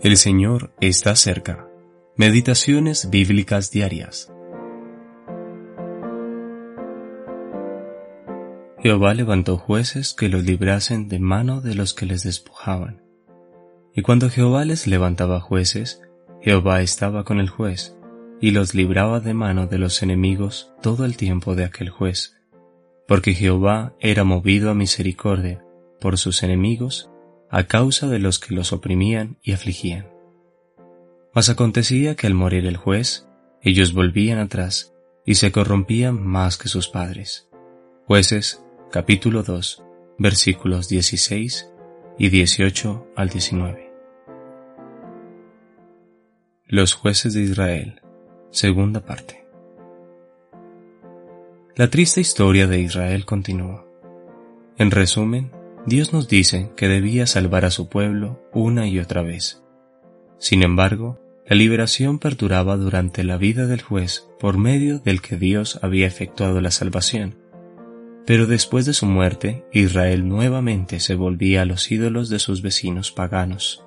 El 0.00 0.16
Señor 0.16 0.72
está 0.80 1.16
cerca. 1.16 1.66
Meditaciones 2.14 3.10
bíblicas 3.10 3.72
diarias. 3.72 4.32
Jehová 8.78 9.12
levantó 9.14 9.56
jueces 9.56 10.14
que 10.14 10.28
los 10.28 10.44
librasen 10.44 11.08
de 11.08 11.18
mano 11.18 11.60
de 11.60 11.74
los 11.74 11.94
que 11.94 12.06
les 12.06 12.22
despojaban. 12.22 13.02
Y 13.92 14.02
cuando 14.02 14.30
Jehová 14.30 14.64
les 14.64 14.86
levantaba 14.86 15.40
jueces, 15.40 16.00
Jehová 16.42 16.80
estaba 16.80 17.24
con 17.24 17.40
el 17.40 17.48
juez, 17.48 17.96
y 18.40 18.52
los 18.52 18.76
libraba 18.76 19.18
de 19.18 19.34
mano 19.34 19.66
de 19.66 19.78
los 19.78 20.00
enemigos 20.04 20.72
todo 20.80 21.04
el 21.06 21.16
tiempo 21.16 21.56
de 21.56 21.64
aquel 21.64 21.90
juez, 21.90 22.36
porque 23.08 23.34
Jehová 23.34 23.96
era 23.98 24.22
movido 24.22 24.70
a 24.70 24.74
misericordia 24.74 25.64
por 26.00 26.18
sus 26.18 26.44
enemigos 26.44 27.10
a 27.50 27.64
causa 27.64 28.08
de 28.08 28.18
los 28.18 28.38
que 28.38 28.54
los 28.54 28.72
oprimían 28.72 29.38
y 29.42 29.52
afligían. 29.52 30.08
Mas 31.34 31.48
acontecía 31.48 32.14
que 32.14 32.26
al 32.26 32.34
morir 32.34 32.66
el 32.66 32.76
juez, 32.76 33.28
ellos 33.62 33.92
volvían 33.92 34.38
atrás 34.38 34.94
y 35.24 35.36
se 35.36 35.52
corrompían 35.52 36.24
más 36.26 36.56
que 36.56 36.68
sus 36.68 36.88
padres. 36.88 37.48
Jueces 38.06 38.62
capítulo 38.90 39.42
2 39.42 39.84
versículos 40.18 40.88
16 40.88 41.70
y 42.18 42.28
18 42.28 43.12
al 43.14 43.28
19. 43.28 43.92
Los 46.66 46.94
jueces 46.94 47.34
de 47.34 47.42
Israel, 47.42 48.02
segunda 48.50 49.04
parte. 49.04 49.46
La 51.76 51.88
triste 51.88 52.20
historia 52.20 52.66
de 52.66 52.80
Israel 52.80 53.24
continúa. 53.24 53.86
En 54.76 54.90
resumen, 54.90 55.52
Dios 55.88 56.12
nos 56.12 56.28
dice 56.28 56.70
que 56.76 56.86
debía 56.86 57.26
salvar 57.26 57.64
a 57.64 57.70
su 57.70 57.88
pueblo 57.88 58.42
una 58.52 58.86
y 58.86 58.98
otra 58.98 59.22
vez. 59.22 59.62
Sin 60.38 60.62
embargo, 60.62 61.18
la 61.46 61.56
liberación 61.56 62.18
perduraba 62.18 62.76
durante 62.76 63.24
la 63.24 63.38
vida 63.38 63.66
del 63.66 63.80
juez 63.80 64.28
por 64.38 64.58
medio 64.58 64.98
del 64.98 65.22
que 65.22 65.38
Dios 65.38 65.78
había 65.80 66.06
efectuado 66.06 66.60
la 66.60 66.70
salvación. 66.70 67.38
Pero 68.26 68.46
después 68.46 68.84
de 68.84 68.92
su 68.92 69.06
muerte, 69.06 69.64
Israel 69.72 70.28
nuevamente 70.28 71.00
se 71.00 71.14
volvía 71.14 71.62
a 71.62 71.64
los 71.64 71.90
ídolos 71.90 72.28
de 72.28 72.38
sus 72.38 72.60
vecinos 72.60 73.10
paganos. 73.10 73.82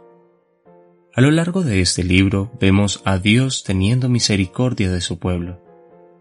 A 1.14 1.22
lo 1.22 1.30
largo 1.30 1.62
de 1.62 1.82
este 1.82 2.04
libro 2.04 2.52
vemos 2.60 3.04
a 3.06 3.20
Dios 3.20 3.64
teniendo 3.64 4.10
misericordia 4.10 4.92
de 4.92 5.02
su 5.02 5.20
pueblo. 5.20 5.62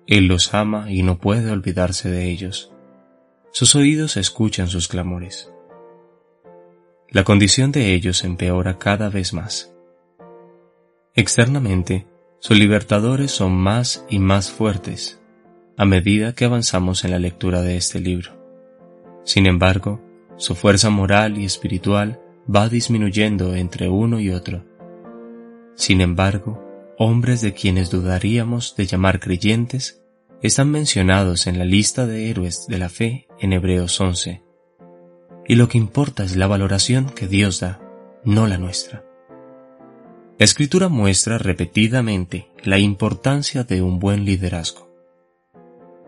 Él 0.06 0.26
los 0.26 0.52
ama 0.52 0.92
y 0.92 1.02
no 1.02 1.18
puede 1.18 1.50
olvidarse 1.50 2.10
de 2.10 2.28
ellos. 2.28 2.70
Sus 3.50 3.74
oídos 3.74 4.18
escuchan 4.18 4.68
sus 4.68 4.86
clamores 4.86 5.50
la 7.12 7.24
condición 7.24 7.72
de 7.72 7.92
ellos 7.92 8.22
empeora 8.22 8.78
cada 8.78 9.08
vez 9.08 9.32
más. 9.32 9.74
Externamente, 11.14 12.06
sus 12.38 12.56
libertadores 12.56 13.32
son 13.32 13.52
más 13.52 14.04
y 14.08 14.20
más 14.20 14.50
fuertes 14.50 15.20
a 15.76 15.84
medida 15.86 16.34
que 16.34 16.44
avanzamos 16.44 17.04
en 17.04 17.10
la 17.10 17.18
lectura 17.18 17.62
de 17.62 17.76
este 17.76 18.00
libro. 18.00 18.32
Sin 19.24 19.46
embargo, 19.46 20.00
su 20.36 20.54
fuerza 20.54 20.90
moral 20.90 21.38
y 21.38 21.44
espiritual 21.44 22.20
va 22.54 22.68
disminuyendo 22.68 23.54
entre 23.56 23.88
uno 23.88 24.20
y 24.20 24.30
otro. 24.30 24.64
Sin 25.74 26.02
embargo, 26.02 26.62
hombres 26.98 27.40
de 27.40 27.54
quienes 27.54 27.90
dudaríamos 27.90 28.76
de 28.76 28.86
llamar 28.86 29.20
creyentes 29.20 30.02
están 30.42 30.70
mencionados 30.70 31.46
en 31.46 31.58
la 31.58 31.64
lista 31.64 32.06
de 32.06 32.30
héroes 32.30 32.66
de 32.68 32.78
la 32.78 32.88
fe 32.88 33.26
en 33.40 33.52
Hebreos 33.52 34.00
11 34.00 34.42
y 35.46 35.56
lo 35.56 35.68
que 35.68 35.78
importa 35.78 36.24
es 36.24 36.36
la 36.36 36.46
valoración 36.46 37.10
que 37.10 37.26
Dios 37.26 37.60
da, 37.60 37.80
no 38.24 38.46
la 38.46 38.58
nuestra. 38.58 39.04
La 40.38 40.44
escritura 40.44 40.88
muestra 40.88 41.38
repetidamente 41.38 42.50
la 42.62 42.78
importancia 42.78 43.64
de 43.64 43.82
un 43.82 43.98
buen 43.98 44.24
liderazgo. 44.24 44.90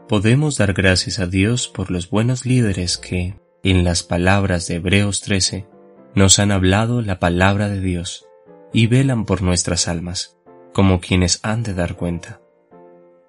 Podemos 0.09 0.57
dar 0.57 0.73
gracias 0.73 1.19
a 1.19 1.27
Dios 1.27 1.69
por 1.69 1.91
los 1.91 2.09
buenos 2.09 2.47
líderes 2.47 2.99
que, 2.99 3.35
en 3.63 3.85
las 3.85 4.03
palabras 4.03 4.67
de 4.67 4.77
Hebreos 4.77 5.21
13, 5.21 5.67
nos 6.15 6.39
han 6.39 6.51
hablado 6.51 7.03
la 7.03 7.19
palabra 7.19 7.69
de 7.69 7.81
Dios 7.81 8.27
y 8.73 8.87
velan 8.87 9.25
por 9.25 9.43
nuestras 9.43 9.89
almas, 9.89 10.37
como 10.73 11.01
quienes 11.01 11.41
han 11.43 11.63
de 11.63 11.75
dar 11.75 11.97
cuenta. 11.97 12.41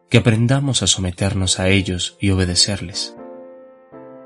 Que 0.10 0.20
aprendamos 0.20 0.84
a 0.84 0.88
someternos 0.88 1.60
a 1.60 1.70
ellos 1.70 2.18
y 2.20 2.32
obedecerles. 2.32 3.16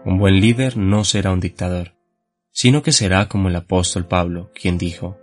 Un 0.07 0.19
buen 0.19 0.39
líder 0.39 0.77
no 0.77 1.03
será 1.03 1.33
un 1.33 1.41
dictador, 1.41 1.93
sino 2.53 2.81
que 2.81 2.93
será 2.93 3.27
como 3.27 3.49
el 3.49 3.57
apóstol 3.57 4.07
Pablo, 4.07 4.51
quien 4.55 4.77
dijo, 4.77 5.17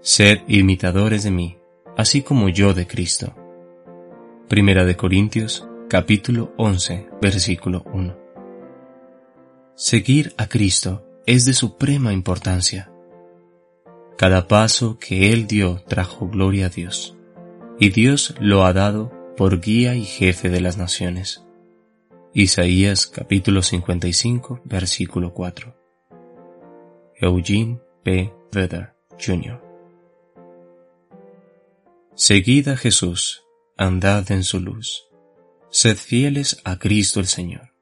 Sed 0.00 0.40
imitadores 0.48 1.22
de 1.22 1.30
mí, 1.30 1.56
así 1.96 2.22
como 2.22 2.48
yo 2.48 2.74
de 2.74 2.88
Cristo. 2.88 3.36
Primera 4.48 4.84
de 4.84 4.96
Corintios, 4.96 5.68
capítulo 5.88 6.52
11, 6.56 7.06
versículo 7.22 7.84
1. 7.92 8.18
Seguir 9.76 10.34
a 10.36 10.48
Cristo 10.48 11.06
es 11.24 11.44
de 11.44 11.52
suprema 11.52 12.12
importancia. 12.12 12.90
Cada 14.16 14.48
paso 14.48 14.98
que 14.98 15.30
Él 15.30 15.46
dio 15.46 15.80
trajo 15.86 16.28
gloria 16.28 16.66
a 16.66 16.70
Dios, 16.70 17.16
y 17.78 17.90
Dios 17.90 18.34
lo 18.40 18.64
ha 18.64 18.72
dado 18.72 19.12
por 19.36 19.60
guía 19.60 19.94
y 19.94 20.02
jefe 20.02 20.50
de 20.50 20.60
las 20.60 20.76
naciones. 20.76 21.44
Isaías 22.34 23.06
capítulo 23.06 23.62
55 23.62 24.60
versículo 24.64 25.32
4. 25.32 25.74
Eugene 27.16 27.80
P. 28.04 28.30
Vedder 28.52 28.92
Jr. 29.18 29.62
Seguid 32.14 32.68
a 32.68 32.76
Jesús, 32.76 33.44
andad 33.78 34.30
en 34.30 34.44
su 34.44 34.60
luz. 34.60 35.08
Sed 35.70 35.96
fieles 35.96 36.60
a 36.64 36.78
Cristo 36.78 37.18
el 37.18 37.26
Señor. 37.26 37.74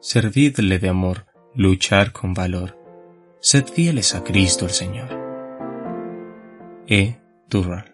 Servidle 0.00 0.78
de 0.78 0.88
amor, 0.88 1.26
luchar 1.54 2.12
con 2.12 2.32
valor. 2.32 2.78
Sed 3.40 3.66
fieles 3.66 4.14
a 4.14 4.24
Cristo 4.24 4.64
el 4.64 4.70
Señor. 4.70 5.10
E. 6.86 7.20
Durral 7.50 7.91